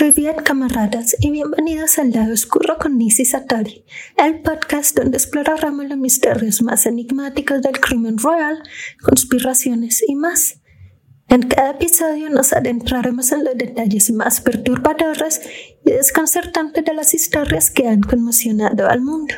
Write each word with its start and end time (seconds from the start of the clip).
Privet 0.00 0.42
camaradas 0.44 1.14
y 1.20 1.30
bienvenidos 1.30 1.98
al 1.98 2.12
lado 2.12 2.32
oscuro 2.32 2.78
con 2.78 2.96
Nisi 2.96 3.26
Satori, 3.26 3.84
el 4.16 4.40
podcast 4.40 4.96
donde 4.96 5.18
exploraremos 5.18 5.84
los 5.84 5.98
misterios 5.98 6.62
más 6.62 6.86
enigmáticos 6.86 7.60
del 7.60 7.78
crimen 7.80 8.16
royal, 8.16 8.62
conspiraciones 9.02 10.02
y 10.08 10.14
más. 10.14 10.59
En 11.30 11.42
cada 11.42 11.70
episodio 11.70 12.28
nos 12.28 12.52
adentraremos 12.52 13.30
en 13.30 13.44
los 13.44 13.56
detalles 13.56 14.10
más 14.10 14.40
perturbadores 14.40 15.40
y 15.86 15.92
desconcertantes 15.92 16.84
de 16.84 16.92
las 16.92 17.14
historias 17.14 17.70
que 17.70 17.86
han 17.86 18.00
conmocionado 18.00 18.88
al 18.88 19.00
mundo, 19.00 19.36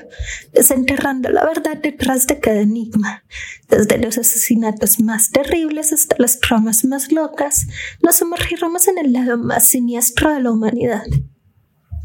desenterrando 0.54 1.28
la 1.28 1.44
verdad 1.44 1.76
detrás 1.76 2.26
de 2.26 2.40
cada 2.40 2.60
enigma. 2.60 3.24
Desde 3.68 3.98
los 3.98 4.16
asesinatos 4.16 5.00
más 5.00 5.32
terribles 5.32 5.92
hasta 5.92 6.16
las 6.18 6.40
tramas 6.40 6.82
más 6.86 7.12
locas, 7.12 7.66
nos 8.02 8.16
sumergiremos 8.16 8.88
en 8.88 8.96
el 8.96 9.12
lado 9.12 9.36
más 9.36 9.64
siniestro 9.64 10.32
de 10.32 10.40
la 10.40 10.50
humanidad. 10.50 11.04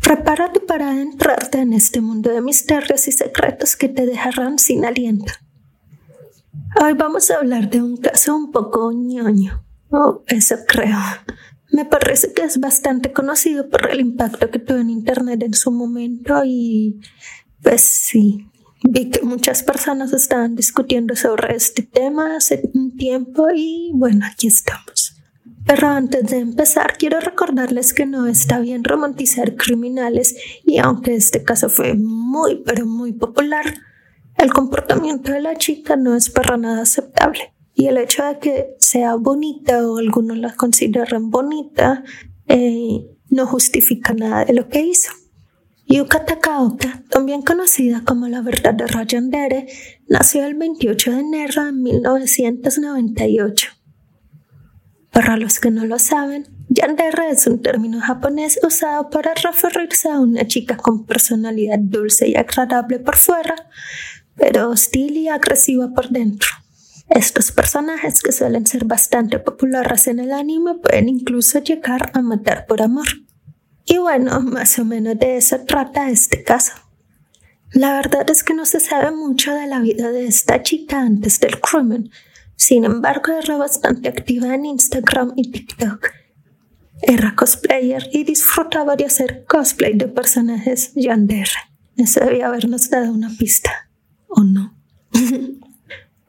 Prepárate 0.02 0.60
para 0.60 0.92
adentrarte 0.92 1.60
en 1.60 1.72
este 1.72 2.02
mundo 2.02 2.30
de 2.30 2.42
misterios 2.42 3.08
y 3.08 3.14
secretos 3.14 3.78
que 3.78 3.88
te 3.88 4.06
dejarán 4.06 4.60
sin 4.60 4.84
aliento. 4.84 5.32
Hoy 6.84 6.92
vamos 6.92 7.32
a 7.32 7.38
hablar 7.38 7.70
de 7.70 7.82
un 7.82 7.96
caso 7.96 8.36
un 8.36 8.52
poco 8.52 8.92
ñoño 8.92 9.64
Oh, 9.90 10.24
eso 10.28 10.56
creo. 10.68 10.98
Me 11.72 11.86
parece 11.86 12.34
que 12.34 12.44
es 12.44 12.60
bastante 12.60 13.12
conocido 13.12 13.70
por 13.70 13.90
el 13.90 14.00
impacto 14.00 14.50
que 14.50 14.60
tuvo 14.60 14.78
en 14.78 14.90
Internet 14.90 15.44
en 15.44 15.54
su 15.54 15.72
momento 15.72 16.42
y 16.46 17.00
pues 17.62 17.82
sí, 17.82 18.50
vi 18.84 19.10
que 19.10 19.22
muchas 19.22 19.64
personas 19.64 20.14
estaban 20.14 20.56
discutiendo 20.56 21.16
sobre 21.16 21.56
este 21.56 21.84
tema 21.84 22.38
hace 22.38 22.70
un 22.74 22.96
tiempo 22.96 23.48
y 23.54 23.92
bueno, 23.94 24.26
aquí 24.26 24.48
estamos. 24.48 25.16
Pero 25.66 25.90
antes 25.90 26.30
de 26.30 26.38
empezar, 26.38 26.98
quiero 26.98 27.20
recordarles 27.20 27.94
que 27.94 28.06
no 28.06 28.28
está 28.28 28.60
bien 28.60 28.86
romantizar 28.86 29.56
criminales 29.56 30.36
y 30.66 30.78
aunque 30.78 31.16
este 31.16 31.44
caso 31.44 31.70
fue 31.70 31.94
muy, 31.94 32.64
pero 32.66 32.86
muy 32.86 33.12
popular, 33.12 33.66
el 34.38 34.54
comportamiento 34.54 35.34
de 35.34 35.42
la 35.42 35.58
chica 35.58 35.98
no 35.98 36.16
es 36.16 36.30
para 36.30 36.56
nada 36.56 36.84
aceptable. 36.84 37.54
Y 37.80 37.86
el 37.86 37.98
hecho 38.00 38.26
de 38.26 38.40
que 38.40 38.76
sea 38.80 39.14
bonita 39.14 39.88
o 39.88 40.00
algunos 40.00 40.36
la 40.36 40.56
consideren 40.56 41.30
bonita 41.30 42.04
eh, 42.48 43.06
no 43.30 43.46
justifica 43.46 44.16
nada 44.16 44.46
de 44.46 44.54
lo 44.54 44.68
que 44.68 44.82
hizo. 44.82 45.12
Yuka 45.86 46.26
Takaoka, 46.26 47.04
también 47.12 47.44
conocida 47.44 48.02
como 48.04 48.28
la 48.28 48.42
verdadera 48.42 49.04
Yandere, 49.04 49.68
nació 50.08 50.48
el 50.48 50.56
28 50.56 51.12
de 51.12 51.20
enero 51.20 51.66
de 51.66 51.72
1998. 51.72 53.70
Para 55.12 55.38
los 55.38 55.60
que 55.60 55.70
no 55.70 55.86
lo 55.86 56.00
saben, 56.00 56.48
Yandere 56.70 57.30
es 57.30 57.46
un 57.46 57.62
término 57.62 58.02
japonés 58.02 58.60
usado 58.64 59.12
para 59.12 59.36
referirse 59.36 60.10
a 60.10 60.20
una 60.20 60.48
chica 60.48 60.78
con 60.78 61.06
personalidad 61.06 61.78
dulce 61.78 62.28
y 62.28 62.36
agradable 62.36 62.98
por 62.98 63.18
fuera, 63.18 63.56
pero 64.36 64.72
hostil 64.72 65.16
y 65.16 65.28
agresiva 65.28 65.94
por 65.94 66.10
dentro. 66.10 66.50
Estos 67.10 67.52
personajes 67.52 68.22
que 68.22 68.32
suelen 68.32 68.68
ser 68.68 68.86
bastante 68.86 69.40
populares 69.40 70.08
en 70.08 70.20
el 70.20 70.32
anime 70.34 70.76
pueden 70.76 71.08
incluso 71.08 71.60
llegar 71.60 72.12
a 72.14 72.22
matar 72.22 72.66
por 72.66 72.82
amor. 72.82 73.08
Y 73.86 73.98
bueno, 73.98 74.42
más 74.42 74.78
o 74.80 74.86
menos 74.86 75.18
de 75.18 75.38
eso 75.38 75.62
trata 75.62 76.10
este 76.10 76.44
caso. 76.44 76.74
La 77.72 77.94
verdad 77.94 78.30
es 78.30 78.44
que 78.44 78.54
no 78.54 78.66
se 78.66 78.80
sabe 78.80 79.12
mucho 79.12 79.54
de 79.54 79.68
la 79.68 79.80
vida 79.80 80.12
de 80.12 80.26
esta 80.26 80.62
chica 80.62 81.02
antes 81.02 81.40
del 81.40 81.60
crimen. 81.60 82.12
Sin 82.56 82.84
embargo, 82.84 83.32
era 83.32 83.56
bastante 83.56 84.10
activa 84.10 84.54
en 84.54 84.66
Instagram 84.66 85.34
y 85.36 85.52
TikTok. 85.52 86.10
Era 87.02 87.36
cosplayer 87.36 88.10
y 88.12 88.24
disfrutaba 88.24 88.96
de 88.96 89.06
hacer 89.06 89.46
cosplay 89.46 89.94
de 89.96 90.08
personajes 90.08 90.92
yandere. 90.96 91.52
Eso 91.96 92.20
debía 92.22 92.48
habernos 92.48 92.90
dado 92.90 93.12
una 93.12 93.30
pista. 93.38 93.90
¿O 94.28 94.44
no? 94.44 94.76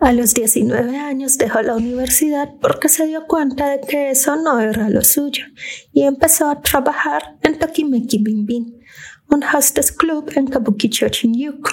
A 0.00 0.12
los 0.12 0.32
19 0.32 0.96
años 0.96 1.38
dejó 1.38 1.60
la 1.60 1.74
universidad 1.74 2.54
porque 2.60 2.88
se 2.88 3.06
dio 3.06 3.26
cuenta 3.26 3.68
de 3.68 3.80
que 3.80 4.10
eso 4.10 4.36
no 4.36 4.60
era 4.60 4.88
lo 4.88 5.02
suyo 5.02 5.44
y 5.92 6.04
empezó 6.04 6.48
a 6.48 6.62
trabajar 6.62 7.36
en 7.42 7.58
Tokimeki 7.58 8.18
Binbin, 8.18 8.80
un 9.28 9.42
hostess 9.42 9.90
club 9.90 10.30
en 10.36 10.46
Kabukicho 10.46 11.08
Shinjuku, 11.08 11.70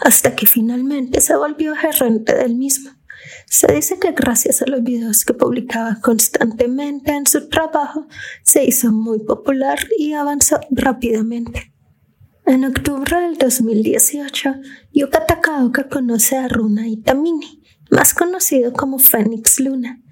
hasta 0.00 0.34
que 0.34 0.46
finalmente 0.46 1.20
se 1.20 1.36
volvió 1.36 1.76
gerente 1.76 2.34
del 2.34 2.56
mismo. 2.56 2.90
Se 3.46 3.72
dice 3.72 4.00
que 4.00 4.10
gracias 4.10 4.60
a 4.60 4.66
los 4.66 4.82
videos 4.82 5.24
que 5.24 5.32
publicaba 5.32 6.00
constantemente 6.00 7.12
en 7.12 7.28
su 7.28 7.48
trabajo, 7.48 8.08
se 8.42 8.64
hizo 8.64 8.90
muy 8.90 9.20
popular 9.20 9.78
y 9.96 10.14
avanzó 10.14 10.58
rápidamente. 10.72 11.71
En 12.52 12.66
octubre 12.66 13.18
del 13.18 13.38
2018, 13.38 14.56
Yuka 14.92 15.24
Takaoka 15.24 15.88
conoce 15.88 16.36
a 16.36 16.48
Runa 16.48 16.86
Itamini, 16.86 17.62
más 17.90 18.12
conocido 18.12 18.74
como 18.74 18.98
Phoenix 18.98 19.58
Luna. 19.58 20.02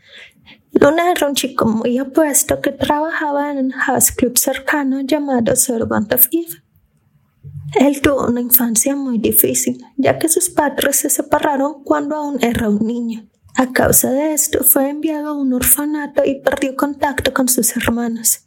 Luna 0.73 1.13
era 1.13 1.27
un 1.27 1.35
chico 1.35 1.67
muy 1.67 1.99
apuesto 1.99 2.63
que 2.63 2.73
trabajaba 2.73 3.51
en 3.51 3.67
un 3.67 3.71
house 3.73 4.11
club 4.13 4.39
cercano 4.39 5.03
llamado 5.03 5.55
Servant 5.55 6.15
of. 6.15 6.29
Él 7.79 8.01
tuvo 8.01 8.27
una 8.27 8.41
infancia 8.41 8.97
muy 8.97 9.19
difícil, 9.19 9.85
ya 9.99 10.19
que 10.19 10.31
sus 10.31 10.49
padres 10.49 10.97
se 10.97 11.11
separaron 11.11 11.85
cuando 11.85 12.17
aún 12.17 12.43
era 12.43 12.71
un 12.71 12.87
niño. 12.87 13.29
A 13.55 13.71
causa 13.71 14.13
de 14.13 14.33
esto, 14.33 14.65
fue 14.65 14.89
enviado 14.89 15.29
a 15.29 15.35
un 15.35 15.53
orfanato 15.53 16.25
y 16.25 16.41
perdió 16.41 16.75
contacto 16.75 17.35
con 17.35 17.49
sus 17.51 17.77
hermanos. 17.77 18.47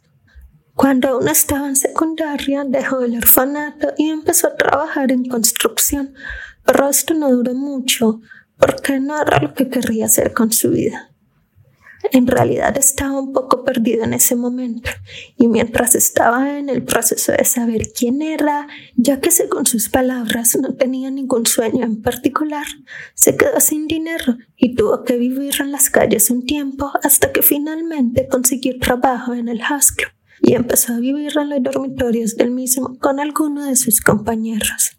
Cuando 0.74 1.08
aún 1.08 1.28
estaba 1.28 1.68
en 1.68 1.76
secundaria, 1.76 2.64
dejó 2.64 3.00
el 3.02 3.16
orfanato 3.16 3.92
y 3.96 4.10
empezó 4.10 4.48
a 4.48 4.56
trabajar 4.56 5.12
en 5.12 5.24
construcción, 5.26 6.14
pero 6.64 6.88
esto 6.88 7.14
no 7.14 7.30
duró 7.30 7.54
mucho 7.54 8.20
porque 8.58 8.98
no 8.98 9.20
era 9.20 9.38
lo 9.40 9.54
que 9.54 9.68
querría 9.68 10.06
hacer 10.06 10.32
con 10.32 10.52
su 10.52 10.70
vida. 10.70 11.10
En 12.12 12.26
realidad 12.26 12.76
estaba 12.76 13.18
un 13.18 13.32
poco 13.32 13.64
perdido 13.64 14.04
en 14.04 14.14
ese 14.14 14.36
momento 14.36 14.90
y 15.36 15.48
mientras 15.48 15.94
estaba 15.94 16.58
en 16.58 16.68
el 16.68 16.82
proceso 16.82 17.32
de 17.32 17.44
saber 17.44 17.92
quién 17.96 18.20
era, 18.20 18.66
ya 18.96 19.20
que 19.20 19.30
según 19.30 19.66
sus 19.66 19.88
palabras 19.88 20.56
no 20.60 20.74
tenía 20.74 21.10
ningún 21.10 21.46
sueño 21.46 21.84
en 21.84 22.02
particular, 22.02 22.66
se 23.14 23.36
quedó 23.36 23.58
sin 23.60 23.86
dinero 23.86 24.36
y 24.56 24.74
tuvo 24.74 25.04
que 25.04 25.16
vivir 25.16 25.54
en 25.60 25.72
las 25.72 25.88
calles 25.88 26.30
un 26.30 26.44
tiempo 26.44 26.92
hasta 27.02 27.32
que 27.32 27.42
finalmente 27.42 28.28
consiguió 28.28 28.78
trabajo 28.80 29.32
en 29.32 29.48
el 29.48 29.60
club 29.60 30.10
y 30.46 30.54
empezó 30.54 30.92
a 30.92 30.98
vivir 30.98 31.32
en 31.38 31.48
los 31.48 31.62
dormitorios 31.62 32.36
del 32.36 32.50
mismo 32.50 32.98
con 32.98 33.18
algunos 33.18 33.66
de 33.66 33.76
sus 33.76 34.02
compañeros. 34.02 34.98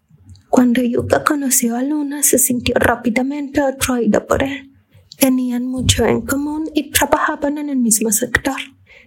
Cuando 0.49 0.81
Yuka 0.81 1.23
conoció 1.23 1.75
a 1.75 1.83
Luna, 1.83 2.23
se 2.23 2.39
sintió 2.39 2.73
rápidamente 2.79 3.61
atraída 3.61 4.25
por 4.25 4.41
él. 4.41 4.71
Tenían 5.19 5.67
mucho 5.67 6.03
en 6.05 6.21
común 6.21 6.69
y 6.73 6.89
trabajaban 6.89 7.59
en 7.59 7.69
el 7.69 7.77
mismo 7.77 8.11
sector. 8.11 8.55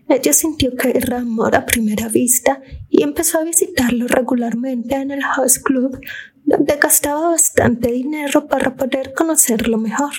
Ella 0.09 0.33
sintió 0.33 0.77
que 0.77 0.91
era 0.97 1.19
amor 1.19 1.57
a 1.57 1.67
primera 1.67 2.09
vista 2.09 2.63
y 2.89 3.03
empezó 3.03 3.41
a 3.41 3.45
visitarlo 3.45 4.07
regularmente 4.07 4.95
en 4.95 5.11
el 5.11 5.23
house 5.23 5.59
club, 5.59 6.01
donde 6.45 6.77
gastaba 6.77 7.31
bastante 7.31 7.91
dinero 7.91 8.47
para 8.47 8.77
poder 8.77 9.13
conocerlo 9.13 9.77
mejor. 9.77 10.13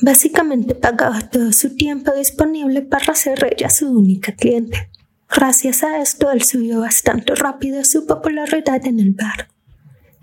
Básicamente 0.00 0.74
pagaba 0.74 1.20
todo 1.28 1.52
su 1.52 1.76
tiempo 1.76 2.12
disponible 2.12 2.80
para 2.80 3.14
ser 3.14 3.46
ella 3.52 3.68
su 3.68 3.90
única 3.90 4.32
cliente. 4.32 4.90
Gracias 5.28 5.82
a 5.82 6.00
esto, 6.00 6.30
él 6.30 6.42
subió 6.42 6.80
bastante 6.80 7.34
rápido 7.34 7.84
su 7.84 8.06
popularidad 8.06 8.86
en 8.86 9.00
el 9.00 9.12
bar. 9.12 9.48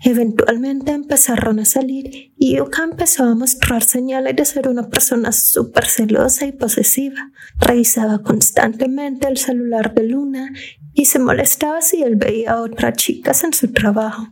Eventualmente 0.04 0.90
empezaron 0.90 1.60
a 1.60 1.64
salir 1.64 2.32
y 2.36 2.56
Yuka 2.56 2.82
empezó 2.82 3.24
a 3.24 3.36
mostrar 3.36 3.84
señales 3.84 4.34
de 4.34 4.44
ser 4.44 4.68
una 4.68 4.88
persona 4.88 5.30
súper 5.30 5.86
celosa 5.86 6.44
y 6.44 6.52
posesiva. 6.52 7.30
Revisaba 7.60 8.20
constantemente 8.20 9.28
el 9.28 9.36
celular 9.36 9.94
de 9.94 10.08
Luna 10.08 10.52
y 10.92 11.04
se 11.04 11.20
molestaba 11.20 11.82
si 11.82 12.02
él 12.02 12.16
veía 12.16 12.52
a 12.52 12.62
otras 12.62 12.94
chicas 12.94 13.44
en 13.44 13.52
su 13.52 13.72
trabajo. 13.72 14.28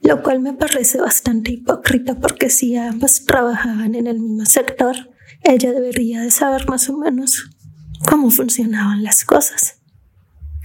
Lo 0.00 0.20
cual 0.22 0.40
me 0.40 0.52
parece 0.52 0.98
bastante 1.00 1.52
hipócrita 1.52 2.18
porque 2.18 2.50
si 2.50 2.74
ambas 2.74 3.24
trabajaban 3.24 3.94
en 3.94 4.08
el 4.08 4.18
mismo 4.18 4.46
sector, 4.46 4.96
ella 5.44 5.72
debería 5.72 6.22
de 6.22 6.32
saber 6.32 6.68
más 6.68 6.88
o 6.88 6.96
menos 6.98 7.50
cómo 8.08 8.30
funcionaban 8.30 9.04
las 9.04 9.24
cosas 9.24 9.83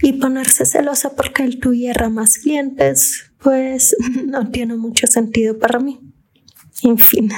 y 0.02 0.14
ponerse 0.14 0.64
celosa 0.64 1.14
porque 1.14 1.44
él 1.44 1.58
tuviera 1.58 2.08
más 2.08 2.38
clientes, 2.38 3.32
pues 3.38 3.96
no 4.26 4.50
tiene 4.50 4.76
mucho 4.76 5.06
sentido 5.06 5.58
para 5.58 5.78
mí. 5.78 6.00
En 6.82 6.96
fin, 6.96 7.30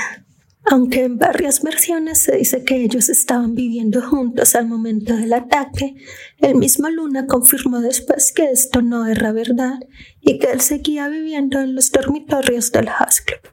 aunque 0.65 1.05
en 1.05 1.19
varias 1.19 1.63
versiones 1.63 2.19
se 2.19 2.37
dice 2.37 2.65
que 2.65 2.77
ellos 2.77 3.09
estaban 3.09 3.55
viviendo 3.55 4.01
juntos 4.01 4.55
al 4.55 4.69
momento 4.69 5.17
del 5.17 5.33
ataque, 5.33 5.97
el 6.39 6.55
mismo 6.55 6.89
Luna 6.89 7.27
confirmó 7.27 7.81
después 7.81 8.33
que 8.33 8.51
esto 8.51 8.81
no 8.81 9.07
era 9.07 9.33
verdad 9.33 9.81
y 10.21 10.39
que 10.39 10.53
él 10.53 10.61
seguía 10.61 11.09
viviendo 11.09 11.61
en 11.61 11.75
los 11.75 11.91
dormitorios 11.91 12.71
del 12.71 12.89
House 12.89 13.21
Club. 13.21 13.53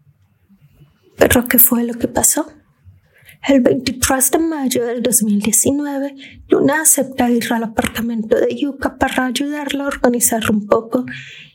Pero 1.17 1.47
¿qué 1.47 1.57
fue 1.57 1.83
lo 1.83 1.95
que 1.95 2.07
pasó? 2.07 2.51
El 3.47 3.61
23 3.61 4.31
de 4.31 4.39
mayo 4.39 4.85
del 4.85 5.01
2019, 5.01 6.15
Luna 6.49 6.81
acepta 6.81 7.31
ir 7.31 7.51
al 7.51 7.63
apartamento 7.63 8.35
de 8.35 8.53
Yuka 8.55 8.97
para 8.97 9.25
ayudarla 9.25 9.85
a 9.85 9.87
organizar 9.87 10.51
un 10.51 10.67
poco 10.67 11.05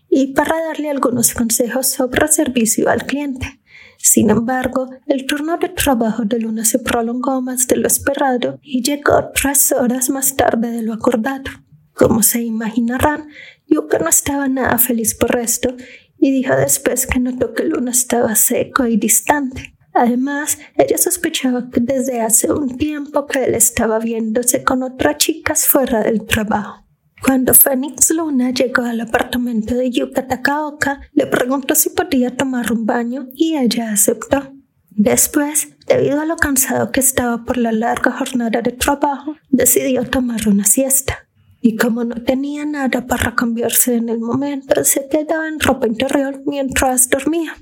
y 0.09 0.29
para 0.29 0.61
darle 0.65 0.91
algunos 0.91 1.35
consejos 1.35 1.89
sobre 1.89 2.27
servicio 2.29 2.89
al 2.89 3.05
cliente. 3.05 3.61
Sin 3.99 4.31
embargo, 4.31 4.91
el 5.07 5.27
turno 5.27 5.59
de 5.59 5.69
trabajo 5.69 6.25
de 6.25 6.41
Luna 6.41 6.65
se 6.65 6.79
prolongó 6.79 7.41
más 7.43 7.69
de 7.69 7.77
lo 7.77 7.87
esperado 7.87 8.59
y 8.63 8.83
llegó 8.83 9.31
tres 9.35 9.71
horas 9.73 10.11
más 10.11 10.35
tarde 10.37 10.71
de 10.71 10.83
lo 10.83 10.95
acordado. 10.95 11.51
Como 11.93 12.23
se 12.23 12.43
imaginarán, 12.43 13.29
Yuka 13.69 13.99
no 13.99 14.09
estaba 14.09 14.49
nada 14.49 14.79
feliz 14.79 15.15
por 15.15 15.37
esto 15.37 15.77
y 16.19 16.33
dijo 16.33 16.57
después 16.57 17.07
que 17.07 17.21
notó 17.21 17.53
que 17.53 17.65
Luna 17.65 17.91
estaba 17.91 18.35
seco 18.35 18.87
y 18.87 18.97
distante. 18.97 19.74
Además, 19.95 20.59
ella 20.77 20.99
sospechaba 20.99 21.71
que 21.71 21.81
desde 21.81 22.21
hace 22.21 22.53
un 22.53 22.77
tiempo 22.77 23.27
que 23.27 23.45
él 23.45 23.55
estaba 23.55 24.01
viéndose 24.01 24.65
con 24.65 24.83
otras 24.83 25.19
chicas 25.19 25.67
fuera 25.67 26.03
del 26.03 26.27
trabajo. 26.27 26.85
Cuando 27.25 27.55
Phoenix 27.55 28.11
Luna 28.11 28.51
llegó 28.51 28.83
al 28.83 29.01
apartamento 29.01 29.75
de 29.77 29.91
Yuka 29.91 30.27
Takaoka, 30.27 31.01
le 31.13 31.27
preguntó 31.27 31.75
si 31.75 31.91
podía 31.91 32.37
tomar 32.37 32.71
un 32.73 32.85
baño 32.85 33.29
y 33.35 33.57
ella 33.57 33.93
aceptó. 33.93 34.53
Después, 34.91 35.69
debido 35.87 36.21
a 36.21 36.27
lo 36.27 36.37
cansado 36.37 36.93
que 36.93 37.01
estaba 37.01 37.45
por 37.45 37.57
la 37.57 37.73
larga 37.73 38.13
jornada 38.13 38.63
de 38.63 38.73
trabajo, 38.73 39.37
decidió 39.49 40.05
tomar 40.05 40.47
una 40.49 40.65
siesta. 40.65 41.29
Y 41.61 41.77
como 41.77 42.05
no 42.05 42.23
tenía 42.23 42.67
nada 42.67 43.07
para 43.07 43.35
cambiarse 43.35 43.95
en 43.95 44.09
el 44.09 44.19
momento, 44.19 44.85
se 44.85 45.09
quedó 45.09 45.47
en 45.47 45.61
ropa 45.61 45.87
interior 45.87 46.43
mientras 46.45 47.09
dormía. 47.09 47.55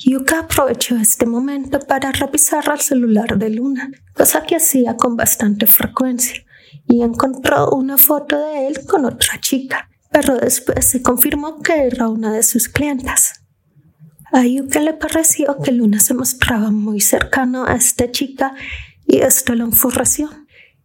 Yuka 0.00 0.40
aprovechó 0.40 0.96
este 0.96 1.26
momento 1.26 1.80
para 1.80 2.12
revisar 2.12 2.64
el 2.72 2.80
celular 2.80 3.36
de 3.36 3.50
Luna, 3.50 3.90
cosa 4.14 4.44
que 4.44 4.54
hacía 4.54 4.96
con 4.96 5.16
bastante 5.16 5.66
frecuencia 5.66 6.44
y 6.86 7.02
encontró 7.02 7.70
una 7.70 7.98
foto 7.98 8.38
de 8.38 8.68
él 8.68 8.86
con 8.86 9.04
otra 9.04 9.40
chica, 9.40 9.90
pero 10.12 10.36
después 10.36 10.88
se 10.88 11.02
confirmó 11.02 11.60
que 11.62 11.88
era 11.88 12.08
una 12.08 12.32
de 12.32 12.44
sus 12.44 12.68
clientas. 12.68 13.42
A 14.32 14.44
Yuka 14.44 14.78
le 14.78 14.92
pareció 14.92 15.58
que 15.58 15.72
Luna 15.72 15.98
se 15.98 16.14
mostraba 16.14 16.70
muy 16.70 17.00
cercano 17.00 17.64
a 17.64 17.74
esta 17.74 18.08
chica 18.12 18.54
y 19.04 19.18
esto 19.18 19.56
lo 19.56 19.64
enfureció. 19.64 20.30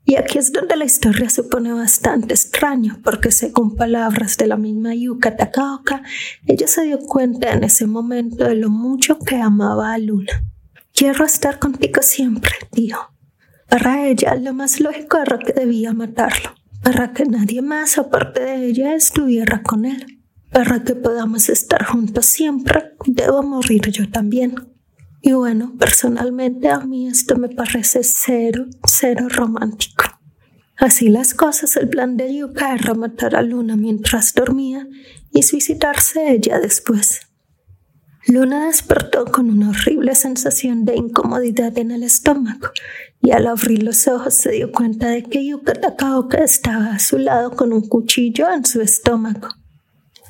Y 0.06 0.16
aquí 0.16 0.38
es 0.38 0.52
donde 0.52 0.76
la 0.76 0.84
historia 0.84 1.30
se 1.30 1.44
pone 1.44 1.72
bastante 1.72 2.34
extraña, 2.34 3.00
porque 3.04 3.32
según 3.32 3.76
palabras 3.76 4.38
de 4.38 4.48
la 4.48 4.58
misma 4.58 4.94
Yuka 4.94 5.38
Takaoka, 5.38 6.04
ella 6.46 6.68
se 6.68 6.84
dio 6.84 7.00
cuenta 7.00 7.54
en 7.54 7.64
ese 7.64 7.88
momento 7.88 8.44
de 8.44 8.56
lo 8.56 8.70
mucho 8.70 9.18
que 9.18 9.38
amaba 9.38 9.94
a 9.94 9.98
Luna. 9.98 10.44
Quiero 10.94 11.26
estar 11.26 11.58
contigo 11.58 12.02
siempre, 12.02 12.52
dijo. 12.72 13.14
Para 13.70 14.06
ella 14.06 14.36
lo 14.36 14.54
más 14.54 14.82
lógico 14.82 15.18
era 15.18 15.40
que 15.40 15.54
debía 15.54 15.94
matarlo, 15.94 16.54
para 16.84 17.14
que 17.14 17.26
nadie 17.26 17.62
más 17.62 17.98
aparte 17.98 18.42
de 18.42 18.68
ella 18.68 18.94
estuviera 18.96 19.64
con 19.64 19.86
él. 19.86 20.20
Para 20.52 20.84
que 20.84 20.96
podamos 20.96 21.50
estar 21.50 21.84
juntos 21.84 22.26
siempre, 22.26 22.92
debo 23.08 23.42
morir 23.42 23.90
yo 23.90 24.08
también. 24.12 24.73
Y 25.26 25.32
bueno, 25.32 25.74
personalmente 25.80 26.68
a 26.68 26.82
mí 26.82 27.08
esto 27.08 27.38
me 27.38 27.48
parece 27.48 28.02
cero, 28.04 28.66
cero 28.86 29.28
romántico. 29.30 30.04
Así 30.78 31.08
las 31.08 31.34
cosas, 31.34 31.78
el 31.78 31.88
plan 31.88 32.18
de 32.18 32.36
Yuka 32.36 32.76
era 32.76 32.94
matar 32.94 33.38
a 33.38 33.42
Luna 33.42 33.78
mientras 33.78 34.34
dormía 34.34 34.86
y 35.32 35.44
suicidarse 35.44 36.30
ella 36.30 36.60
después. 36.60 37.22
Luna 38.28 38.66
despertó 38.66 39.24
con 39.24 39.50
una 39.50 39.70
horrible 39.70 40.14
sensación 40.14 40.84
de 40.84 40.98
incomodidad 40.98 41.78
en 41.78 41.92
el 41.92 42.04
estómago 42.04 42.68
y 43.22 43.32
al 43.32 43.48
abrir 43.48 43.82
los 43.82 44.10
ojos 44.10 44.34
se 44.34 44.52
dio 44.52 44.74
cuenta 44.74 45.08
de 45.08 45.24
que 45.24 45.46
Yuka 45.46 45.72
Takaoka 45.72 46.44
estaba 46.44 46.96
a 46.96 47.00
su 47.00 47.18
lado 47.18 47.52
con 47.52 47.72
un 47.72 47.88
cuchillo 47.88 48.52
en 48.52 48.66
su 48.66 48.82
estómago. 48.82 49.48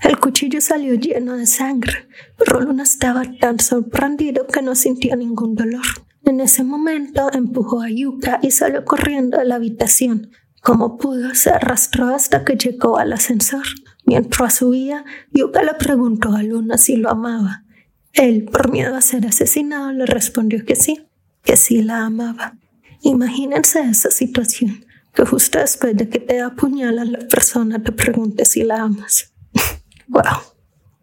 El 0.03 0.19
cuchillo 0.19 0.59
salió 0.59 0.95
lleno 0.95 1.37
de 1.37 1.47
sangre, 1.47 2.09
pero 2.37 2.59
Luna 2.59 2.83
estaba 2.83 3.23
tan 3.39 3.59
sorprendido 3.59 4.45
que 4.47 4.61
no 4.61 4.75
sintió 4.75 5.15
ningún 5.15 5.55
dolor. 5.55 5.85
En 6.25 6.41
ese 6.41 6.65
momento 6.65 7.31
empujó 7.31 7.81
a 7.81 7.89
Yuka 7.89 8.39
y 8.41 8.51
salió 8.51 8.83
corriendo 8.83 9.37
de 9.37 9.45
la 9.45 9.55
habitación. 9.55 10.31
Como 10.61 10.97
pudo, 10.97 11.33
se 11.35 11.51
arrastró 11.51 12.13
hasta 12.13 12.43
que 12.43 12.57
llegó 12.57 12.97
al 12.97 13.13
ascensor. 13.13 13.63
Mientras 14.05 14.55
subía, 14.55 15.05
Yuka 15.31 15.63
le 15.63 15.73
preguntó 15.75 16.33
a 16.33 16.43
Luna 16.43 16.77
si 16.77 16.97
lo 16.97 17.09
amaba. 17.09 17.63
Él, 18.11 18.43
por 18.43 18.71
miedo 18.71 18.95
a 18.95 19.01
ser 19.01 19.25
asesinado, 19.25 19.93
le 19.93 20.05
respondió 20.05 20.65
que 20.65 20.75
sí, 20.75 21.07
que 21.43 21.55
sí 21.55 21.81
la 21.81 22.05
amaba. 22.05 22.57
Imagínense 23.01 23.79
esa 23.81 24.11
situación, 24.11 24.85
que 25.13 25.25
justo 25.25 25.59
después 25.59 25.95
de 25.95 26.09
que 26.09 26.19
te 26.19 26.41
apuñalan 26.41 27.13
la 27.13 27.19
persona 27.19 27.81
te 27.81 27.93
pregunte 27.93 28.43
si 28.43 28.63
la 28.63 28.83
amas. 28.83 29.32
Wow. 30.07 30.53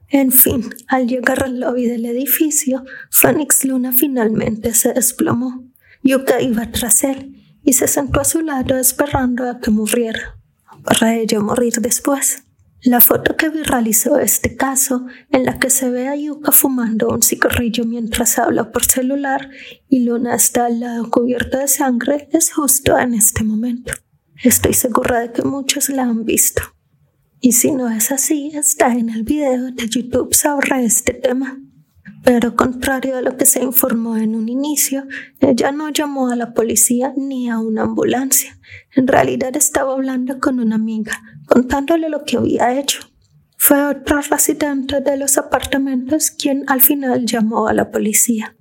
En 0.08 0.32
fin, 0.32 0.68
al 0.88 1.06
llegar 1.06 1.44
al 1.44 1.60
lobby 1.60 1.86
del 1.86 2.04
edificio, 2.04 2.84
Phoenix 3.10 3.64
Luna 3.64 3.92
finalmente 3.92 4.74
se 4.74 4.92
desplomó. 4.92 5.64
Yuka 6.02 6.40
iba 6.40 6.70
tras 6.72 7.04
él 7.04 7.36
y 7.62 7.74
se 7.74 7.86
sentó 7.86 8.20
a 8.20 8.24
su 8.24 8.40
lado 8.40 8.76
esperando 8.76 9.48
a 9.48 9.60
que 9.60 9.70
muriera, 9.70 10.36
para 10.82 11.14
ella 11.14 11.38
morir 11.40 11.74
después. 11.74 12.42
La 12.82 13.00
foto 13.00 13.36
que 13.36 13.50
viralizó 13.50 14.18
este 14.18 14.56
caso, 14.56 15.06
en 15.30 15.44
la 15.44 15.58
que 15.58 15.68
se 15.68 15.90
ve 15.90 16.08
a 16.08 16.16
Yuka 16.16 16.50
fumando 16.50 17.10
un 17.10 17.22
cigarrillo 17.22 17.84
mientras 17.84 18.38
habla 18.38 18.72
por 18.72 18.86
celular 18.86 19.50
y 19.88 20.04
Luna 20.04 20.34
está 20.34 20.66
al 20.66 20.80
lado 20.80 21.10
cubierta 21.10 21.58
de 21.58 21.68
sangre, 21.68 22.28
es 22.32 22.52
justo 22.52 22.98
en 22.98 23.14
este 23.14 23.44
momento. 23.44 23.92
Estoy 24.42 24.72
segura 24.72 25.20
de 25.20 25.32
que 25.32 25.42
muchos 25.42 25.90
la 25.90 26.04
han 26.04 26.24
visto. 26.24 26.62
Y 27.42 27.52
si 27.52 27.72
no 27.72 27.88
es 27.88 28.12
así, 28.12 28.52
está 28.54 28.92
en 28.92 29.08
el 29.08 29.22
video 29.22 29.70
de 29.72 29.88
YouTube 29.88 30.34
sobre 30.34 30.84
este 30.84 31.14
tema. 31.14 31.58
Pero 32.22 32.54
contrario 32.54 33.16
a 33.16 33.22
lo 33.22 33.38
que 33.38 33.46
se 33.46 33.62
informó 33.62 34.18
en 34.18 34.34
un 34.34 34.50
inicio, 34.50 35.04
ella 35.40 35.72
no 35.72 35.88
llamó 35.88 36.28
a 36.28 36.36
la 36.36 36.52
policía 36.52 37.14
ni 37.16 37.48
a 37.48 37.58
una 37.58 37.82
ambulancia. 37.84 38.58
En 38.94 39.06
realidad 39.06 39.56
estaba 39.56 39.94
hablando 39.94 40.38
con 40.38 40.60
una 40.60 40.74
amiga, 40.74 41.18
contándole 41.46 42.10
lo 42.10 42.24
que 42.24 42.36
había 42.36 42.78
hecho. 42.78 43.00
Fue 43.56 43.86
otro 43.86 44.20
residente 44.20 45.00
de 45.00 45.16
los 45.16 45.38
apartamentos 45.38 46.30
quien 46.30 46.64
al 46.66 46.82
final 46.82 47.24
llamó 47.24 47.68
a 47.68 47.72
la 47.72 47.90
policía. 47.90 48.54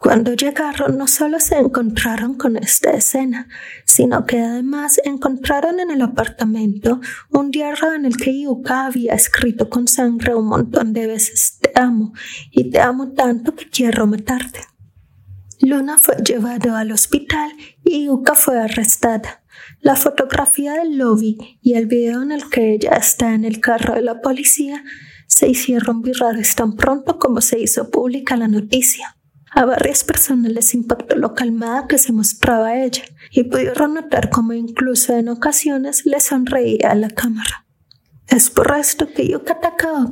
Cuando 0.00 0.32
llegaron 0.32 0.96
no 0.96 1.06
solo 1.06 1.38
se 1.40 1.58
encontraron 1.58 2.34
con 2.34 2.56
esta 2.56 2.90
escena, 2.92 3.48
sino 3.84 4.24
que 4.24 4.40
además 4.40 4.98
encontraron 5.04 5.78
en 5.78 5.90
el 5.90 6.00
apartamento 6.00 7.02
un 7.28 7.50
diario 7.50 7.92
en 7.92 8.06
el 8.06 8.16
que 8.16 8.40
Yuka 8.40 8.86
había 8.86 9.12
escrito 9.12 9.68
con 9.68 9.86
sangre 9.88 10.34
un 10.34 10.46
montón 10.46 10.94
de 10.94 11.06
veces 11.06 11.58
te 11.60 11.78
amo 11.78 12.14
y 12.50 12.70
te 12.70 12.80
amo 12.80 13.12
tanto 13.12 13.54
que 13.54 13.68
quiero 13.68 14.06
matarte. 14.06 14.60
Luna 15.60 15.98
fue 15.98 16.16
llevado 16.24 16.74
al 16.74 16.92
hospital 16.92 17.52
y 17.84 18.06
Yuka 18.06 18.34
fue 18.34 18.58
arrestada. 18.58 19.42
La 19.82 19.96
fotografía 19.96 20.72
del 20.72 20.96
lobby 20.96 21.58
y 21.60 21.74
el 21.74 21.84
video 21.84 22.22
en 22.22 22.32
el 22.32 22.48
que 22.48 22.72
ella 22.72 22.92
está 22.92 23.34
en 23.34 23.44
el 23.44 23.60
carro 23.60 23.96
de 23.96 24.00
la 24.00 24.22
policía 24.22 24.82
se 25.26 25.46
hicieron 25.46 26.00
virales 26.00 26.54
tan 26.56 26.74
pronto 26.74 27.18
como 27.18 27.42
se 27.42 27.60
hizo 27.60 27.90
pública 27.90 28.38
la 28.38 28.48
noticia. 28.48 29.19
A 29.52 29.64
varias 29.64 30.04
personas 30.04 30.52
les 30.52 30.74
impactó 30.74 31.16
lo 31.16 31.34
calmada 31.34 31.86
que 31.88 31.98
se 31.98 32.12
mostraba 32.12 32.76
ella 32.76 33.02
y 33.32 33.44
pudieron 33.44 33.94
notar 33.94 34.30
cómo 34.30 34.52
incluso 34.52 35.16
en 35.16 35.28
ocasiones 35.28 36.06
le 36.06 36.20
sonreía 36.20 36.92
a 36.92 36.94
la 36.94 37.10
cámara. 37.10 37.66
Es 38.28 38.48
por 38.48 38.72
esto 38.78 39.08
que 39.12 39.28
Yuka 39.28 39.58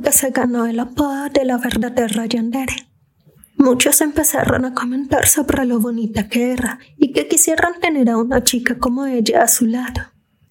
que 0.03 0.11
se 0.11 0.31
ganó 0.31 0.65
el 0.65 0.79
apodo 0.79 1.29
de 1.29 1.45
la 1.45 1.57
verdadera 1.57 2.25
Yandere. 2.25 2.89
Muchos 3.55 4.01
empezaron 4.01 4.65
a 4.65 4.73
comentar 4.73 5.25
sobre 5.25 5.65
lo 5.65 5.79
bonita 5.79 6.27
que 6.27 6.51
era 6.51 6.79
y 6.97 7.13
que 7.13 7.27
quisieran 7.27 7.79
tener 7.79 8.09
a 8.09 8.17
una 8.17 8.43
chica 8.43 8.77
como 8.77 9.05
ella 9.05 9.43
a 9.43 9.47
su 9.47 9.65
lado. 9.65 10.01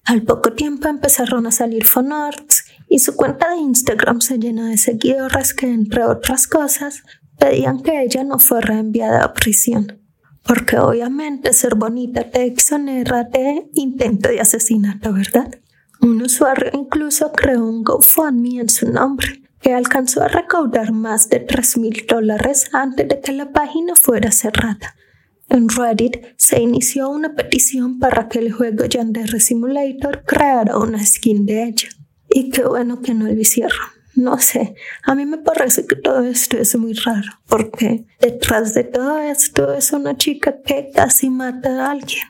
Al 0.03 0.23
poco 0.23 0.53
tiempo 0.53 0.87
empezaron 0.87 1.45
a 1.45 1.51
salir 1.51 1.85
fanarts 1.85 2.65
y 2.87 2.97
su 2.97 3.15
cuenta 3.15 3.51
de 3.51 3.57
Instagram 3.57 4.21
se 4.21 4.39
llenó 4.39 4.65
de 4.65 4.77
seguidores 4.77 5.53
que, 5.53 5.67
entre 5.67 6.03
otras 6.03 6.47
cosas, 6.47 7.03
pedían 7.39 7.81
que 7.81 8.01
ella 8.03 8.23
no 8.23 8.37
fuera 8.37 8.77
enviada 8.77 9.23
a 9.23 9.33
prisión, 9.33 9.99
porque 10.43 10.77
obviamente 10.77 11.53
ser 11.53 11.75
bonita 11.75 12.29
te 12.29 12.45
exonera 12.45 13.23
de 13.23 13.67
intento 13.73 14.29
de 14.29 14.41
asesinato, 14.41 15.13
¿verdad? 15.13 15.49
Un 16.01 16.21
usuario 16.21 16.69
incluso 16.73 17.31
creó 17.31 17.65
un 17.65 17.83
GoFundMe 17.83 18.61
en 18.61 18.69
su 18.69 18.89
nombre, 18.89 19.41
que 19.61 19.73
alcanzó 19.73 20.23
a 20.23 20.27
recaudar 20.27 20.91
más 20.93 21.29
de 21.29 21.39
3 21.39 21.77
mil 21.77 22.05
dólares 22.07 22.69
antes 22.73 23.07
de 23.07 23.19
que 23.19 23.33
la 23.33 23.51
página 23.51 23.95
fuera 23.95 24.31
cerrada. 24.31 24.95
En 25.49 25.67
Reddit 25.67 26.17
se 26.37 26.61
inició 26.61 27.09
una 27.09 27.33
petición 27.33 27.99
para 27.99 28.29
que 28.29 28.39
el 28.39 28.51
juego 28.51 28.85
Yandere 28.85 29.39
Simulator 29.39 30.23
creara 30.23 30.77
una 30.77 31.03
skin 31.03 31.45
de 31.45 31.63
ella. 31.63 31.89
Y 32.29 32.51
qué 32.51 32.63
bueno 32.63 33.01
que 33.01 33.15
no 33.15 33.25
lo 33.25 33.33
hicieron. 33.33 33.98
No 34.19 34.37
sé, 34.37 34.75
a 35.03 35.15
mí 35.15 35.25
me 35.25 35.37
parece 35.37 35.87
que 35.87 35.95
todo 35.95 36.25
esto 36.25 36.57
es 36.57 36.75
muy 36.75 36.91
raro, 36.91 37.31
porque 37.47 38.05
detrás 38.19 38.73
de 38.73 38.83
todo 38.83 39.17
esto 39.17 39.73
es 39.73 39.93
una 39.93 40.17
chica 40.17 40.59
que 40.61 40.91
casi 40.93 41.29
mata 41.29 41.69
a 41.69 41.91
alguien. 41.91 42.25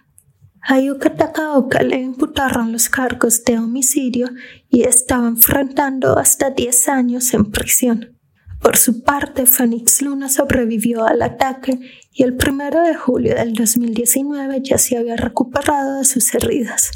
A 0.61 0.79
Yuka 0.79 1.81
le 1.81 1.97
imputaron 1.97 2.71
los 2.71 2.89
cargos 2.89 3.43
de 3.43 3.57
homicidio 3.57 4.29
y 4.69 4.83
estaba 4.83 5.27
enfrentando 5.27 6.19
hasta 6.19 6.51
10 6.51 6.89
años 6.89 7.33
en 7.33 7.49
prisión. 7.49 8.19
Por 8.61 8.77
su 8.77 9.01
parte, 9.01 9.47
Phoenix 9.47 10.03
Luna 10.03 10.29
sobrevivió 10.29 11.07
al 11.07 11.23
ataque 11.23 11.79
y 12.13 12.21
el 12.21 12.35
primero 12.35 12.83
de 12.83 12.93
julio 12.93 13.33
del 13.33 13.55
2019 13.55 14.61
ya 14.61 14.77
se 14.77 14.95
había 14.95 15.15
recuperado 15.15 15.97
de 15.97 16.05
sus 16.05 16.35
heridas. 16.35 16.91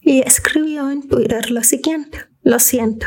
Y 0.00 0.22
escribió 0.22 0.90
en 0.90 1.06
Twitter 1.06 1.52
lo 1.52 1.62
siguiente: 1.62 2.18
Lo 2.48 2.58
siento, 2.58 3.06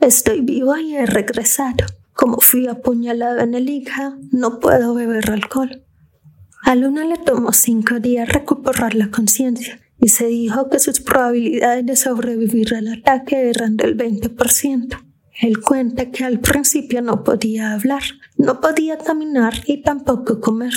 estoy 0.00 0.40
vivo 0.40 0.74
y 0.78 0.96
he 0.96 1.04
regresado. 1.04 1.84
Como 2.14 2.40
fui 2.40 2.68
apuñalado 2.68 3.40
en 3.40 3.52
el 3.52 3.68
hígado, 3.68 4.16
no 4.32 4.60
puedo 4.60 4.94
beber 4.94 5.30
alcohol. 5.30 5.84
A 6.62 6.74
Luna 6.74 7.04
le 7.04 7.18
tomó 7.18 7.52
cinco 7.52 8.00
días 8.00 8.30
recuperar 8.30 8.94
la 8.94 9.10
conciencia 9.10 9.78
y 10.00 10.08
se 10.08 10.28
dijo 10.28 10.70
que 10.70 10.78
sus 10.78 11.00
probabilidades 11.00 11.84
de 11.84 11.96
sobrevivir 11.96 12.74
al 12.74 12.88
ataque 12.88 13.50
eran 13.50 13.76
del 13.76 13.94
20%. 13.94 14.98
Él 15.42 15.60
cuenta 15.60 16.10
que 16.10 16.24
al 16.24 16.40
principio 16.40 17.02
no 17.02 17.24
podía 17.24 17.74
hablar, 17.74 18.04
no 18.38 18.58
podía 18.58 18.96
caminar 18.96 19.52
y 19.66 19.82
tampoco 19.82 20.40
comer. 20.40 20.72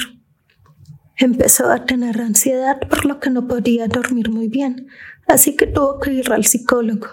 Empezó 1.16 1.72
a 1.72 1.86
tener 1.86 2.20
ansiedad 2.20 2.78
por 2.90 3.06
lo 3.06 3.22
que 3.22 3.30
no 3.30 3.48
podía 3.48 3.88
dormir 3.88 4.32
muy 4.32 4.50
bien, 4.50 4.88
así 5.30 5.56
que 5.56 5.66
tuvo 5.66 6.02
que 6.02 6.12
ir 6.12 6.34
al 6.34 6.44
psicólogo. 6.44 7.08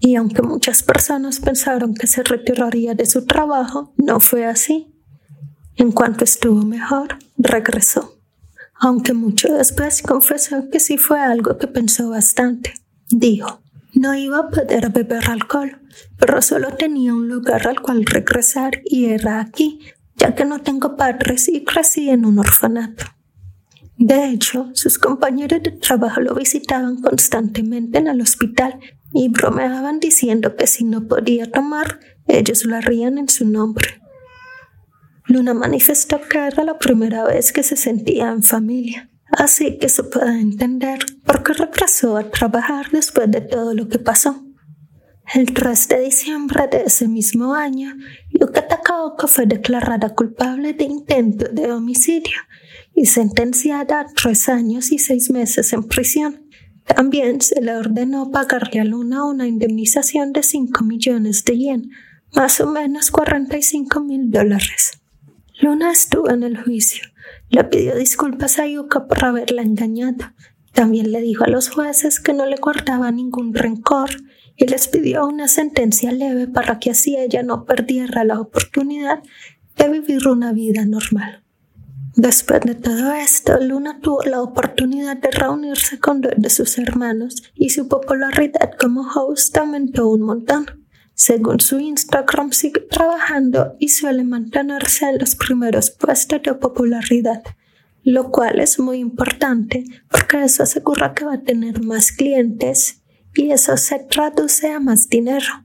Y 0.00 0.16
aunque 0.16 0.42
muchas 0.42 0.82
personas 0.82 1.40
pensaron 1.40 1.94
que 1.94 2.06
se 2.06 2.22
retiraría 2.22 2.94
de 2.94 3.04
su 3.04 3.26
trabajo, 3.26 3.92
no 3.98 4.18
fue 4.18 4.46
así. 4.46 4.94
En 5.76 5.92
cuanto 5.92 6.24
estuvo 6.24 6.62
mejor, 6.62 7.18
regresó. 7.36 8.16
Aunque 8.74 9.12
mucho 9.12 9.52
después 9.52 10.00
confesó 10.00 10.70
que 10.70 10.80
sí 10.80 10.96
fue 10.96 11.20
algo 11.20 11.58
que 11.58 11.66
pensó 11.66 12.08
bastante. 12.08 12.72
Dijo, 13.10 13.60
no 13.92 14.14
iba 14.14 14.38
a 14.38 14.48
poder 14.48 14.90
beber 14.90 15.28
alcohol, 15.28 15.78
pero 16.18 16.40
solo 16.40 16.74
tenía 16.76 17.12
un 17.12 17.28
lugar 17.28 17.68
al 17.68 17.80
cual 17.80 18.06
regresar 18.06 18.80
y 18.84 19.06
era 19.06 19.40
aquí, 19.40 19.80
ya 20.16 20.34
que 20.34 20.46
no 20.46 20.60
tengo 20.60 20.96
padres 20.96 21.48
y 21.48 21.64
crecí 21.64 22.08
en 22.08 22.24
un 22.24 22.38
orfanato. 22.38 23.04
De 23.98 24.30
hecho, 24.30 24.70
sus 24.72 24.98
compañeros 24.98 25.62
de 25.62 25.72
trabajo 25.72 26.22
lo 26.22 26.34
visitaban 26.34 27.02
constantemente 27.02 27.98
en 27.98 28.06
el 28.06 28.22
hospital 28.22 28.80
y 29.12 29.28
bromeaban 29.28 30.00
diciendo 30.00 30.56
que 30.56 30.66
si 30.66 30.84
no 30.84 31.06
podía 31.06 31.50
tomar, 31.50 32.00
ellos 32.26 32.64
lo 32.64 32.76
harían 32.76 33.18
en 33.18 33.28
su 33.28 33.46
nombre. 33.46 34.00
Luna 35.26 35.54
manifestó 35.54 36.20
que 36.20 36.38
era 36.38 36.64
la 36.64 36.78
primera 36.78 37.24
vez 37.24 37.52
que 37.52 37.62
se 37.62 37.76
sentía 37.76 38.30
en 38.30 38.42
familia 38.42 39.10
Así 39.32 39.78
que 39.78 39.88
se 39.88 40.02
puede 40.02 40.40
entender 40.40 40.98
por 41.24 41.42
qué 41.42 41.52
regresó 41.52 42.16
a 42.16 42.30
trabajar 42.30 42.90
después 42.90 43.30
de 43.30 43.40
todo 43.40 43.74
lo 43.74 43.88
que 43.88 43.98
pasó. 43.98 44.44
El 45.32 45.54
3 45.54 45.88
de 45.88 46.00
diciembre 46.00 46.66
de 46.66 46.82
ese 46.86 47.06
mismo 47.06 47.54
año, 47.54 47.94
Yuka 48.30 48.66
Takaoka 48.66 49.28
fue 49.28 49.46
declarada 49.46 50.14
culpable 50.16 50.72
de 50.72 50.84
intento 50.84 51.46
de 51.52 51.70
homicidio 51.70 52.36
y 52.94 53.06
sentenciada 53.06 54.00
a 54.00 54.06
tres 54.06 54.48
años 54.48 54.90
y 54.90 54.98
seis 54.98 55.30
meses 55.30 55.72
en 55.72 55.84
prisión. 55.84 56.49
También 56.94 57.40
se 57.40 57.60
le 57.60 57.76
ordenó 57.76 58.30
pagarle 58.32 58.80
a 58.80 58.84
Luna 58.84 59.24
una 59.24 59.46
indemnización 59.46 60.32
de 60.32 60.42
5 60.42 60.82
millones 60.82 61.44
de 61.44 61.56
yen, 61.56 61.90
más 62.34 62.60
o 62.60 62.66
menos 62.66 63.12
45 63.12 64.00
mil 64.00 64.30
dólares. 64.30 65.00
Luna 65.60 65.92
estuvo 65.92 66.30
en 66.30 66.42
el 66.42 66.60
juicio. 66.60 67.04
Le 67.48 67.62
pidió 67.64 67.94
disculpas 67.94 68.58
a 68.58 68.66
Yuka 68.66 69.06
por 69.06 69.24
haberla 69.24 69.62
engañado. 69.62 70.32
También 70.72 71.12
le 71.12 71.20
dijo 71.20 71.44
a 71.44 71.48
los 71.48 71.68
jueces 71.68 72.18
que 72.18 72.32
no 72.32 72.44
le 72.46 72.56
guardaba 72.56 73.12
ningún 73.12 73.54
rencor 73.54 74.10
y 74.56 74.66
les 74.66 74.88
pidió 74.88 75.26
una 75.26 75.46
sentencia 75.46 76.10
leve 76.10 76.48
para 76.48 76.80
que 76.80 76.90
así 76.90 77.16
ella 77.16 77.44
no 77.44 77.66
perdiera 77.66 78.24
la 78.24 78.40
oportunidad 78.40 79.22
de 79.76 79.88
vivir 79.88 80.26
una 80.26 80.52
vida 80.52 80.84
normal. 80.84 81.39
Después 82.16 82.60
de 82.62 82.74
todo 82.74 83.12
esto, 83.12 83.58
Luna 83.60 84.00
tuvo 84.00 84.22
la 84.24 84.42
oportunidad 84.42 85.16
de 85.16 85.30
reunirse 85.30 86.00
con 86.00 86.20
dos 86.20 86.32
de 86.36 86.50
sus 86.50 86.76
hermanos 86.78 87.42
y 87.54 87.70
su 87.70 87.86
popularidad 87.86 88.72
como 88.78 89.02
host 89.02 89.56
aumentó 89.56 90.08
un 90.08 90.22
montón. 90.22 90.66
Según 91.14 91.60
su 91.60 91.78
Instagram, 91.78 92.52
sigue 92.52 92.80
trabajando 92.80 93.76
y 93.78 93.90
suele 93.90 94.24
mantenerse 94.24 95.08
en 95.08 95.18
los 95.18 95.36
primeros 95.36 95.90
puestos 95.90 96.42
de 96.42 96.54
popularidad, 96.54 97.42
lo 98.02 98.30
cual 98.30 98.58
es 98.58 98.80
muy 98.80 98.98
importante 98.98 99.84
porque 100.10 100.42
eso 100.42 100.64
asegura 100.64 101.14
que 101.14 101.24
va 101.24 101.34
a 101.34 101.42
tener 101.42 101.82
más 101.84 102.10
clientes 102.10 103.02
y 103.34 103.52
eso 103.52 103.76
se 103.76 104.00
traduce 104.00 104.72
a 104.72 104.80
más 104.80 105.08
dinero. 105.08 105.64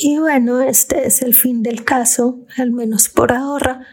Y 0.00 0.18
bueno, 0.18 0.62
este 0.62 1.06
es 1.06 1.22
el 1.22 1.34
fin 1.34 1.62
del 1.62 1.84
caso, 1.84 2.46
al 2.56 2.70
menos 2.70 3.08
por 3.08 3.32
ahora, 3.32 3.84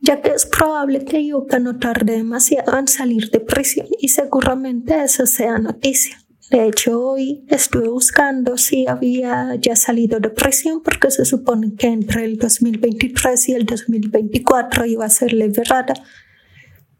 ya 0.00 0.20
que 0.22 0.30
es 0.30 0.46
probable 0.46 1.04
que 1.04 1.24
Yuka 1.26 1.58
no 1.58 1.78
tarde 1.78 2.14
demasiado 2.14 2.78
en 2.78 2.88
salir 2.88 3.30
de 3.30 3.40
prisión 3.40 3.86
y 3.98 4.08
seguramente 4.08 5.02
eso 5.02 5.26
sea 5.26 5.58
noticia. 5.58 6.16
De 6.50 6.66
hecho, 6.66 7.00
hoy 7.00 7.44
estuve 7.48 7.88
buscando 7.88 8.56
si 8.58 8.88
había 8.88 9.54
ya 9.54 9.76
salido 9.76 10.18
de 10.18 10.30
prisión 10.30 10.82
porque 10.82 11.10
se 11.10 11.24
supone 11.24 11.74
que 11.76 11.86
entre 11.86 12.24
el 12.24 12.38
2023 12.38 13.48
y 13.50 13.52
el 13.52 13.66
2024 13.66 14.84
iba 14.86 15.04
a 15.04 15.10
ser 15.10 15.32
liberada, 15.32 15.94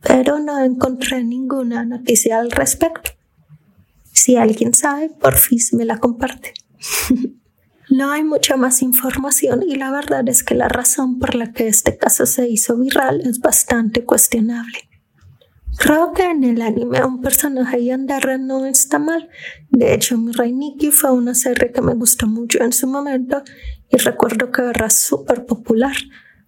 pero 0.03 0.39
no 0.39 0.63
encontré 0.63 1.25
ninguna 1.25 1.85
noticia 1.85 2.39
al 2.39 2.53
respecto. 2.53 3.11
Si 4.13 4.37
alguien 4.37 4.73
sabe, 4.73 5.09
por 5.09 5.37
fin 5.37 5.59
me 5.73 5.85
la 5.85 5.99
comparte. 5.99 6.55
no 7.91 8.13
hay 8.13 8.23
mucha 8.23 8.57
más 8.57 8.83
información 8.83 9.63
y 9.67 9.75
la 9.75 9.91
verdad 9.91 10.29
es 10.29 10.45
que 10.45 10.55
la 10.55 10.69
razón 10.69 11.19
por 11.19 11.35
la 11.35 11.53
que 11.53 11.67
este 11.67 11.97
caso 11.97 12.25
se 12.25 12.49
hizo 12.49 12.77
viral 12.77 13.21
es 13.23 13.41
bastante 13.41 14.05
cuestionable. 14.05 14.89
Creo 15.77 16.13
que 16.13 16.25
en 16.25 16.45
el 16.45 16.63
anime 16.63 17.05
un 17.05 17.21
personaje 17.21 17.85
yandere 17.85 18.39
no 18.39 18.67
está 18.67 18.99
mal. 18.99 19.29
De 19.71 19.95
hecho, 19.95 20.19
mi 20.19 20.33
Rey 20.33 20.53
Nikki 20.53 20.91
fue 20.91 21.11
una 21.11 21.35
serie 21.35 21.73
que 21.73 21.81
me 21.81 21.95
gustó 21.95 22.27
mucho 22.27 22.63
en 22.63 22.73
su 22.73 22.87
momento 22.87 23.43
y 23.89 23.97
recuerdo 23.97 24.53
que 24.53 24.63
era 24.63 24.91
súper 24.91 25.47
popular, 25.47 25.97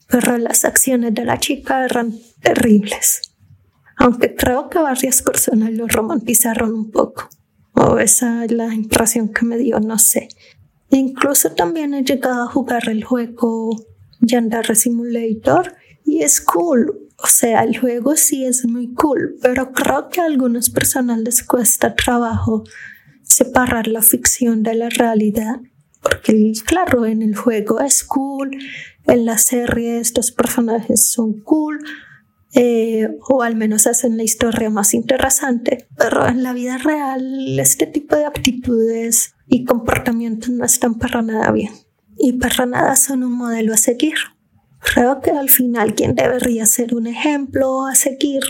pero 0.09 0.37
las 0.39 0.65
acciones 0.65 1.15
de 1.15 1.25
la 1.25 1.39
chica 1.39 1.85
eran 1.85 2.15
terribles. 2.41 3.23
Aunque 3.97 4.35
creo 4.35 4.69
que 4.69 4.79
varias 4.79 5.23
personas 5.23 5.73
lo 5.73 5.89
romantizaron 5.89 6.73
un 6.73 6.91
poco. 6.91 7.29
O 7.75 7.99
esa 7.99 8.45
es 8.45 8.53
la 8.53 8.73
impresión 8.75 9.33
que 9.33 9.47
me 9.47 9.57
dio, 9.57 9.81
no 9.81 9.99
sé. 9.99 10.29
Incluso 10.95 11.53
también 11.53 11.95
he 11.95 12.05
llegado 12.05 12.43
a 12.43 12.47
jugar 12.47 12.91
el 12.91 13.03
juego 13.03 13.71
Yandere 14.21 14.75
Simulator 14.75 15.75
y 16.05 16.23
es 16.23 16.39
cool. 16.43 17.09
O 17.17 17.27
sea, 17.27 17.63
el 17.65 17.79
juego 17.79 18.15
sí 18.15 18.45
es 18.45 18.67
muy 18.67 18.93
cool, 18.93 19.37
pero 19.41 19.73
creo 19.73 20.11
que 20.11 20.21
a 20.21 20.27
algunas 20.27 20.69
personas 20.69 21.21
les 21.21 21.43
cuesta 21.43 21.95
trabajo 21.95 22.65
separar 23.23 23.89
la 23.89 24.03
ficción 24.03 24.63
de 24.63 24.75
la 24.75 24.91
realidad. 24.91 25.61
Porque, 26.03 26.53
claro, 26.67 27.07
en 27.07 27.23
el 27.23 27.37
juego 27.37 27.81
es 27.81 28.05
cool, 28.05 28.51
en 29.07 29.25
la 29.25 29.39
serie 29.39 29.99
estos 29.99 30.31
personajes 30.31 31.11
son 31.11 31.41
cool, 31.41 31.79
eh, 32.55 33.09
o 33.29 33.43
al 33.43 33.57
menos 33.57 33.87
hacen 33.87 34.17
la 34.17 34.25
historia 34.25 34.69
más 34.69 34.93
interesante, 34.95 35.87
pero 35.97 36.27
en 36.27 36.43
la 36.43 36.53
vida 36.53 36.79
real 36.79 37.59
este 37.59 37.87
tipo 37.87 38.15
de 38.17 38.27
actitudes 38.27 39.35
y 39.47 39.65
comportamientos 39.65 40.51
no 40.51 40.65
están 40.65 40.99
para 40.99 41.23
nada 41.23 41.51
bien 41.51 41.73
y 42.19 42.35
para 42.35 42.67
nada 42.67 42.97
son 42.97 43.25
un 43.25 43.33
modelo 43.33 43.73
a 43.75 43.79
seguir. 43.79 44.15
Creo 44.81 45.21
que 45.21 45.31
al 45.31 45.49
final 45.49 45.95
quien 45.95 46.15
debería 46.15 46.67
ser 46.67 46.95
un 46.95 47.07
ejemplo 47.07 47.87
a 47.87 47.95
seguir 47.95 48.43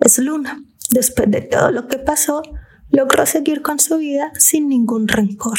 es 0.00 0.18
Luna. 0.18 0.64
Después 0.90 1.30
de 1.30 1.40
todo 1.40 1.70
lo 1.70 1.88
que 1.88 1.98
pasó, 1.98 2.42
logró 2.90 3.26
seguir 3.26 3.62
con 3.62 3.78
su 3.78 3.98
vida 3.98 4.32
sin 4.38 4.68
ningún 4.68 5.08
rencor. 5.08 5.58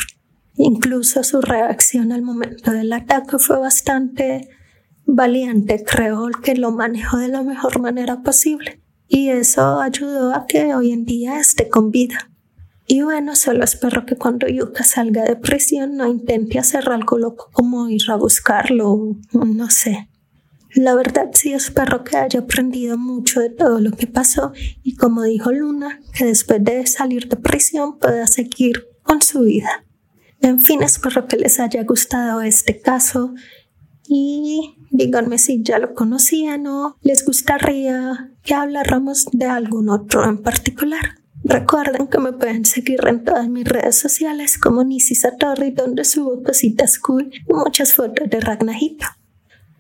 Incluso 0.58 1.24
su 1.24 1.42
reacción 1.42 2.12
al 2.12 2.22
momento 2.22 2.72
del 2.72 2.94
ataque 2.94 3.38
fue 3.38 3.60
bastante 3.60 4.50
valiente. 5.06 5.84
Creo 5.84 6.30
que 6.44 6.56
lo 6.56 6.72
manejó 6.72 7.18
de 7.18 7.28
la 7.28 7.44
mejor 7.44 7.80
manera 7.80 8.22
posible. 8.22 8.82
Y 9.08 9.30
eso 9.30 9.80
ayudó 9.80 10.34
a 10.34 10.46
que 10.46 10.74
hoy 10.74 10.92
en 10.92 11.06
día 11.06 11.40
esté 11.40 11.70
con 11.70 11.92
vida. 11.92 12.30
Y 12.88 13.02
bueno, 13.02 13.36
solo 13.36 13.64
espero 13.64 14.06
que 14.06 14.16
cuando 14.16 14.48
Yuka 14.48 14.84
salga 14.84 15.24
de 15.24 15.36
prisión 15.36 15.98
no 15.98 16.08
intente 16.08 16.60
hacer 16.60 16.90
algo 16.90 17.18
loco 17.18 17.50
como 17.52 17.90
ir 17.90 18.02
a 18.10 18.16
buscarlo, 18.16 19.16
no 19.32 19.70
sé. 19.70 20.10
La 20.76 20.94
verdad 20.94 21.30
sí 21.34 21.54
espero 21.54 22.04
que 22.04 22.18
haya 22.18 22.42
aprendido 22.42 22.98
mucho 22.98 23.40
de 23.40 23.50
todo 23.50 23.80
lo 23.80 23.92
que 23.92 24.08
pasó 24.08 24.52
y 24.84 24.96
como 24.96 25.24
dijo 25.24 25.52
Luna, 25.52 26.02
que 26.14 26.26
después 26.26 26.64
de 26.64 26.86
salir 26.86 27.30
de 27.30 27.38
prisión 27.38 27.98
pueda 27.98 28.28
seguir 28.28 28.86
con 29.02 29.22
su 29.22 29.42
vida. 29.42 29.86
En 30.42 30.62
fin, 30.62 30.84
espero 30.84 31.28
que 31.28 31.38
les 31.38 31.60
haya 31.60 31.84
gustado 31.84 32.42
este 32.42 32.82
caso 32.82 33.34
y 34.08 34.76
díganme 34.92 35.38
si 35.38 35.64
ya 35.64 35.80
lo 35.80 35.94
conocían 35.94 36.68
o 36.68 36.98
les 37.02 37.26
gustaría 37.26 38.32
que 38.44 38.54
habláramos 38.54 39.28
de 39.32 39.46
algún 39.46 39.90
otro 39.90 40.28
en 40.28 40.42
particular. 40.42 41.20
Recuerden 41.44 42.08
que 42.08 42.18
me 42.18 42.34
pueden 42.34 42.66
seguir 42.66 43.06
en 43.08 43.24
todas 43.24 43.48
mis 43.48 43.66
redes 43.66 44.00
sociales 44.00 44.58
como 44.58 44.84
Nisi 44.84 45.14
Satori, 45.14 45.72
donde 45.72 46.04
subo 46.04 46.42
cositas 46.42 46.98
cool 46.98 47.32
muchas 47.48 47.94
fotos 47.94 48.30
de 48.30 48.40
Ragnajito. 48.40 49.06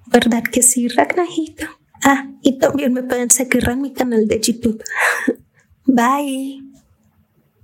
¿Verdad 0.06 0.44
que 0.44 0.62
sí, 0.62 0.88
Ragnajito? 0.88 1.66
Ah, 2.04 2.30
y 2.44 2.60
también 2.60 2.94
me 2.94 3.02
pueden 3.02 3.32
seguir 3.32 3.68
en 3.68 3.82
mi 3.82 3.94
canal 3.94 4.28
de 4.28 4.40
YouTube. 4.40 4.84
Bye. 5.86 6.65